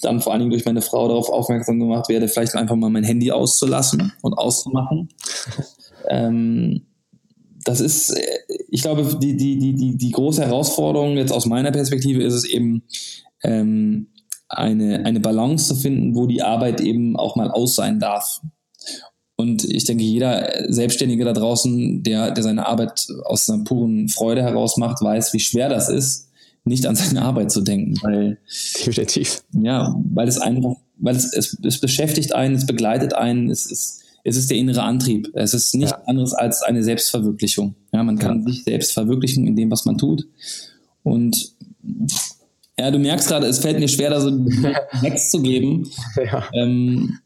[0.01, 3.03] dann vor allen Dingen durch meine Frau darauf aufmerksam gemacht werde, vielleicht einfach mal mein
[3.03, 5.09] Handy auszulassen und auszumachen.
[6.09, 6.81] ähm,
[7.63, 8.15] das ist,
[8.69, 12.45] ich glaube, die, die, die, die, die große Herausforderung jetzt aus meiner Perspektive ist es
[12.45, 12.83] eben,
[13.43, 14.07] ähm,
[14.47, 18.41] eine, eine Balance zu finden, wo die Arbeit eben auch mal aus sein darf.
[19.37, 24.41] Und ich denke, jeder Selbstständige da draußen, der, der seine Arbeit aus einer puren Freude
[24.41, 26.29] heraus macht, weiß, wie schwer das ist,
[26.63, 27.95] nicht an seine Arbeit zu denken.
[28.01, 28.37] Weil,
[28.85, 29.43] Definitiv.
[29.51, 34.03] Ja, weil es einfach, weil es, es, es beschäftigt einen, es begleitet einen, es ist,
[34.23, 35.29] es ist der innere Antrieb.
[35.33, 36.01] Es ist nichts ja.
[36.07, 37.75] anderes als eine Selbstverwirklichung.
[37.93, 38.51] Ja, man kann ja.
[38.51, 40.25] sich selbst verwirklichen in dem, was man tut.
[41.03, 41.53] Und
[42.79, 44.49] ja, du merkst gerade, es fällt mir schwer, da so einen
[45.01, 45.89] Text zu geben.
[46.15, 46.45] Ja.
[46.53, 47.19] Ähm,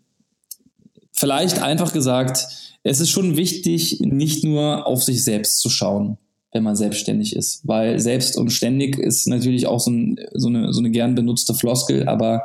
[1.20, 2.48] vielleicht einfach gesagt,
[2.84, 6.18] es ist schon wichtig, nicht nur auf sich selbst zu schauen,
[6.54, 7.68] wenn man selbstständig ist.
[7.68, 11.54] Weil selbst und ständig ist natürlich auch so, ein, so, eine, so eine gern benutzte
[11.54, 12.44] Floskel, aber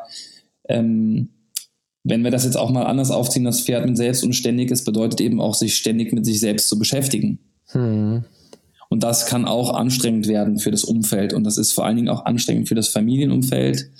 [0.68, 1.28] ähm,
[2.02, 4.84] wenn wir das jetzt auch mal anders aufziehen, das Pferd mit selbst und ständig ist,
[4.84, 7.38] bedeutet eben auch, sich ständig mit sich selbst zu beschäftigen.
[7.68, 8.24] Hm.
[8.90, 11.32] Und das kann auch anstrengend werden für das Umfeld.
[11.32, 13.90] Und das ist vor allen Dingen auch anstrengend für das Familienumfeld.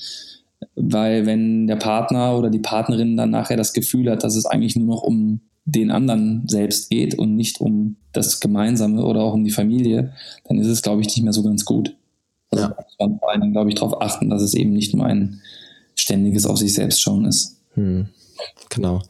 [0.75, 4.77] Weil wenn der Partner oder die Partnerin dann nachher das Gefühl hat, dass es eigentlich
[4.77, 9.45] nur noch um den anderen selbst geht und nicht um das Gemeinsame oder auch um
[9.45, 10.13] die Familie,
[10.45, 11.97] dann ist es, glaube ich, nicht mehr so ganz gut.
[12.51, 12.77] Also ja.
[12.99, 15.41] man vor Dingen, glaube ich, darauf achten, dass es eben nicht nur ein
[15.97, 17.57] ständiges auf sich selbst schauen ist.
[17.75, 18.09] Hm.
[18.69, 19.03] Genau.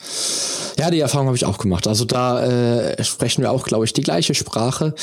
[0.79, 1.87] Ja, die Erfahrung habe ich auch gemacht.
[1.87, 4.95] Also da äh, sprechen wir auch, glaube ich, die gleiche Sprache.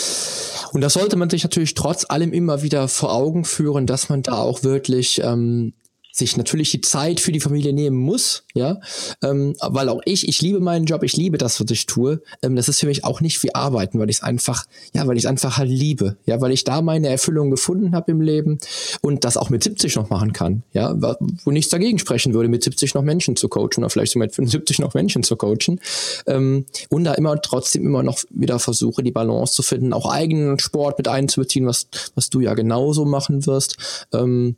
[0.73, 4.21] Und da sollte man sich natürlich trotz allem immer wieder vor Augen führen, dass man
[4.21, 5.73] da auch wirklich ähm,
[6.11, 8.79] sich natürlich die Zeit für die Familie nehmen muss, ja,
[9.23, 12.21] ähm, weil auch ich, ich liebe meinen Job, ich liebe das, was ich tue.
[12.41, 15.17] Ähm, das ist für mich auch nicht wie Arbeiten, weil ich es einfach, ja, weil
[15.17, 18.59] ich es einfach halt liebe, ja, weil ich da meine Erfüllung gefunden habe im Leben
[19.01, 20.95] und das auch mit 70 noch machen kann, ja,
[21.43, 24.35] wo nichts dagegen sprechen würde, mit 70 noch Menschen zu coachen oder vielleicht sogar mit
[24.35, 25.79] 75 noch Menschen zu coachen
[26.27, 30.59] ähm, und da immer trotzdem immer noch wieder versuche, die Balance zu finden, auch eigenen
[30.59, 33.77] Sport mit einzubeziehen, was was du ja genauso machen wirst.
[34.13, 34.55] Ähm,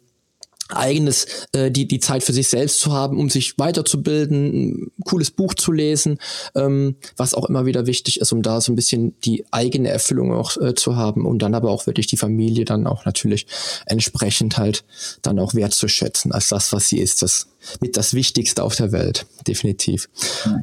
[0.73, 5.31] eigenes äh, die die Zeit für sich selbst zu haben, um sich weiterzubilden, ein cooles
[5.31, 6.17] Buch zu lesen,
[6.55, 10.33] ähm, was auch immer wieder wichtig ist, um da so ein bisschen die eigene Erfüllung
[10.33, 13.47] auch äh, zu haben und dann aber auch wirklich die Familie dann auch natürlich
[13.85, 14.83] entsprechend halt
[15.21, 17.47] dann auch wertzuschätzen als das, was sie ist, das
[17.79, 20.09] mit das Wichtigste auf der Welt, definitiv.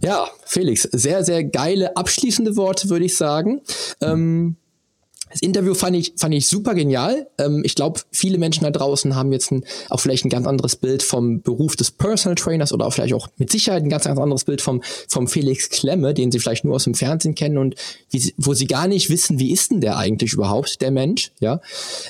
[0.03, 3.63] Ja, Felix, sehr sehr geile abschließende Worte würde ich sagen.
[4.01, 4.57] Ähm,
[5.31, 7.29] Das Interview fand ich, fand ich super genial.
[7.39, 10.75] Ähm, ich glaube, viele Menschen da draußen haben jetzt ein, auch vielleicht ein ganz anderes
[10.77, 14.19] Bild vom Beruf des Personal Trainers oder auch vielleicht auch mit Sicherheit ein ganz, ganz
[14.19, 17.77] anderes Bild vom, vom Felix Klemme, den sie vielleicht nur aus dem Fernsehen kennen und
[18.11, 21.61] wie, wo sie gar nicht wissen, wie ist denn der eigentlich überhaupt, der Mensch, ja.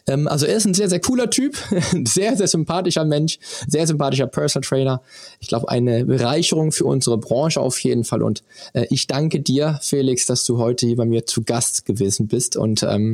[0.06, 1.58] Ähm, also er ist ein sehr, sehr cooler Typ,
[2.04, 5.02] sehr, sehr sympathischer Mensch, sehr sympathischer Personal Trainer.
[5.40, 9.78] Ich glaube, eine Bereicherung für unsere Branche auf jeden Fall und äh, ich danke dir,
[9.82, 13.09] Felix, dass du heute hier bei mir zu Gast gewesen bist und ähm,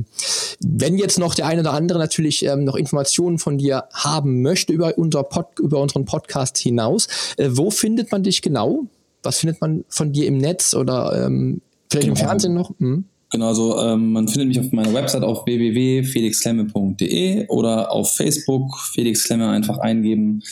[0.61, 4.73] wenn jetzt noch der eine oder andere natürlich ähm, noch Informationen von dir haben möchte
[4.73, 8.87] über, unser Pod, über unseren Podcast hinaus, äh, wo findet man dich genau?
[9.23, 12.21] Was findet man von dir im Netz oder ähm, vielleicht genau.
[12.21, 12.73] im Fernsehen noch?
[12.79, 13.05] Hm?
[13.33, 19.25] Genau, also ähm, man findet mich auf meiner Website auf www.felixklemme.de oder auf Facebook Felix
[19.25, 20.43] Klemme einfach eingeben.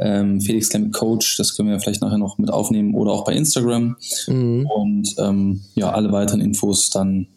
[0.00, 3.34] Ähm, Felix Klemme Coach, das können wir vielleicht nachher noch mit aufnehmen oder auch bei
[3.34, 3.96] Instagram.
[4.26, 4.66] Mhm.
[4.66, 7.28] Und ähm, ja, alle weiteren Infos dann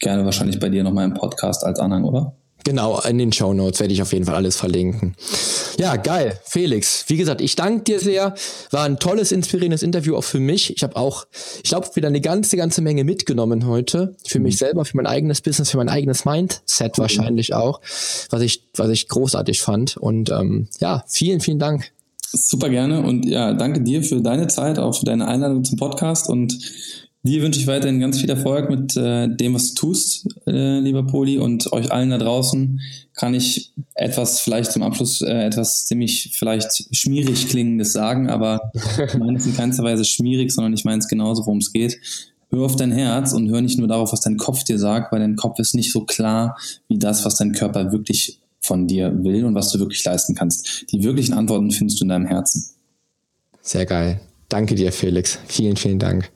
[0.00, 2.34] gerne wahrscheinlich bei dir nochmal im Podcast als Anhang, oder?
[2.64, 5.14] Genau, in den Show Notes werde ich auf jeden Fall alles verlinken.
[5.78, 6.38] Ja, geil.
[6.44, 8.34] Felix, wie gesagt, ich danke dir sehr.
[8.70, 10.74] War ein tolles, inspirierendes Interview auch für mich.
[10.76, 11.26] Ich habe auch,
[11.62, 14.14] ich glaube, wieder eine ganze, ganze Menge mitgenommen heute.
[14.26, 14.44] Für mhm.
[14.44, 17.02] mich selber, für mein eigenes Business, für mein eigenes Mindset mhm.
[17.02, 17.80] wahrscheinlich auch,
[18.28, 19.96] was ich, was ich großartig fand.
[19.96, 21.92] Und ähm, ja, vielen, vielen Dank.
[22.32, 26.28] Super gerne und ja, danke dir für deine Zeit, auch für deine Einladung zum Podcast
[26.28, 26.56] und
[27.22, 31.06] Dir wünsche ich weiterhin ganz viel Erfolg mit äh, dem, was du tust, äh, lieber
[31.06, 32.80] Poli, und euch allen da draußen
[33.12, 39.18] kann ich etwas vielleicht zum Abschluss äh, etwas ziemlich vielleicht schmierig klingendes sagen, aber ich
[39.18, 41.98] meine es in keinster Weise schmierig, sondern ich meine es genauso, worum es geht.
[42.48, 45.20] Hör auf dein Herz und hör nicht nur darauf, was dein Kopf dir sagt, weil
[45.20, 46.56] dein Kopf ist nicht so klar
[46.88, 50.90] wie das, was dein Körper wirklich von dir will und was du wirklich leisten kannst.
[50.90, 52.70] Die wirklichen Antworten findest du in deinem Herzen.
[53.60, 54.20] Sehr geil.
[54.50, 55.38] Danke dir, Felix.
[55.46, 56.28] Vielen, vielen Dank.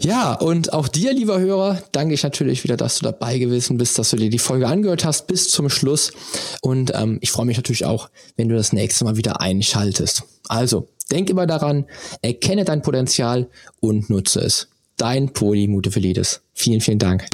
[0.00, 3.96] Ja, und auch dir, lieber Hörer, danke ich natürlich wieder, dass du dabei gewesen bist,
[3.96, 6.12] dass du dir die Folge angehört hast bis zum Schluss.
[6.62, 10.24] Und ähm, ich freue mich natürlich auch, wenn du das nächste Mal wieder einschaltest.
[10.48, 11.86] Also, denk immer daran,
[12.22, 13.48] erkenne dein Potenzial
[13.78, 14.68] und nutze es.
[14.96, 16.40] Dein Poli Mutefelides.
[16.54, 17.24] Vielen, vielen Dank.